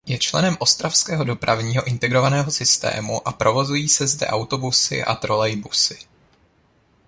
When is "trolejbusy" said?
5.15-5.97